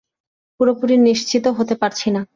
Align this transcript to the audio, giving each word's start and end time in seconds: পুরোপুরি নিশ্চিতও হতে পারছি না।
পুরোপুরি 0.59 0.95
নিশ্চিতও 0.99 1.51
হতে 1.53 1.75
পারছি 1.75 2.07
না। 2.11 2.21